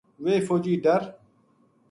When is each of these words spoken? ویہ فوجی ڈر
ویہ 0.23 0.45
فوجی 0.47 0.73
ڈر 0.83 1.01